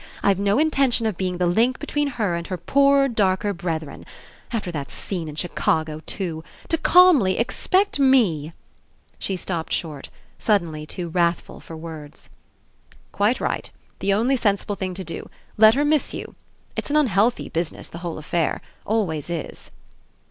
[0.23, 4.03] I've no intention of being the link between her and her poorer darker brethren.
[4.51, 6.43] After that scene in Chicago too!
[6.69, 8.51] To calmly expect me
[9.19, 10.09] —"She stopped short,
[10.39, 12.31] suddenly too wrathful for words.
[13.11, 13.69] "Quite right.
[13.99, 15.29] The only sensible thing to do.
[15.57, 16.33] Let her miss you.
[16.75, 18.59] It's an unhealthy busi ness, the whole affair.
[18.87, 19.69] Always is."